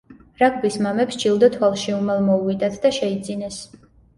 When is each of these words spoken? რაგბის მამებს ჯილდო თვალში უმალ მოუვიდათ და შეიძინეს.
რაგბის 0.43 0.77
მამებს 0.85 1.19
ჯილდო 1.25 1.51
თვალში 1.57 1.95
უმალ 1.99 2.27
მოუვიდათ 2.31 2.81
და 2.87 2.93
შეიძინეს. 3.01 3.63